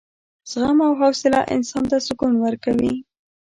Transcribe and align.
زغم 0.51 0.77
او 0.87 0.93
حوصله 1.01 1.39
انسان 1.55 1.83
ته 1.91 1.97
سکون 2.07 2.33
ورکوي. 2.39 2.93